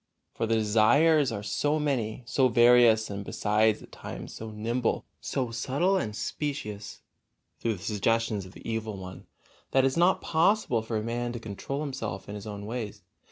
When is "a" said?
10.97-11.03